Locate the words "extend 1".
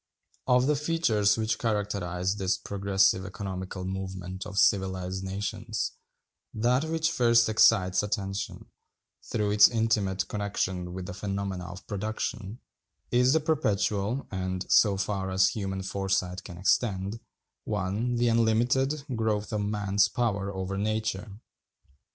16.57-18.15